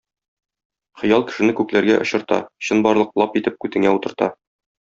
Хыял 1.01 1.25
кешене 1.31 1.55
күкләргә 1.59 1.99
очырта, 2.05 2.41
чынбарлык 2.69 3.15
лап 3.23 3.41
итеп 3.43 3.63
күтеңә 3.67 3.97
утырта. 3.99 4.35